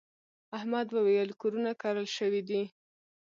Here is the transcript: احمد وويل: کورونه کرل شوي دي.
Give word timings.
احمد 0.57 0.87
وويل: 0.95 1.29
کورونه 1.41 1.71
کرل 1.81 2.07
شوي 2.17 2.41
دي. 2.49 2.61